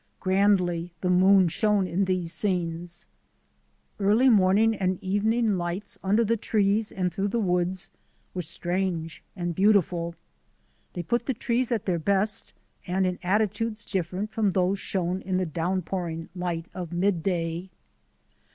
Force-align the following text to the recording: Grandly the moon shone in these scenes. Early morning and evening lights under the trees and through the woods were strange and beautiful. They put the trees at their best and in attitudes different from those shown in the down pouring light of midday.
Grandly 0.19 0.91
the 1.01 1.11
moon 1.11 1.47
shone 1.47 1.85
in 1.85 2.05
these 2.05 2.33
scenes. 2.33 3.05
Early 3.99 4.29
morning 4.29 4.73
and 4.73 4.97
evening 5.03 5.59
lights 5.59 5.99
under 6.03 6.25
the 6.25 6.37
trees 6.37 6.91
and 6.91 7.13
through 7.13 7.27
the 7.27 7.37
woods 7.39 7.91
were 8.33 8.41
strange 8.41 9.23
and 9.35 9.53
beautiful. 9.53 10.15
They 10.93 11.03
put 11.03 11.27
the 11.27 11.35
trees 11.35 11.71
at 11.71 11.85
their 11.85 11.99
best 11.99 12.51
and 12.87 13.05
in 13.05 13.19
attitudes 13.21 13.85
different 13.85 14.31
from 14.31 14.49
those 14.49 14.79
shown 14.79 15.21
in 15.21 15.37
the 15.37 15.45
down 15.45 15.83
pouring 15.83 16.29
light 16.33 16.65
of 16.73 16.91
midday. 16.91 17.69